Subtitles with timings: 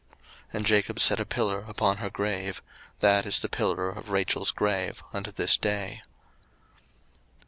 [0.01, 0.19] 01:035:020
[0.53, 2.63] And Jacob set a pillar upon her grave:
[3.01, 6.01] that is the pillar of Rachel's grave unto this day.